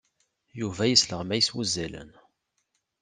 Yuba 0.59 0.83
yesleɣmay 0.87 1.41
s 1.43 1.49
wuzzalen. 1.53 2.11